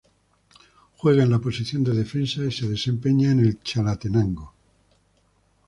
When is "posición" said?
1.37-1.83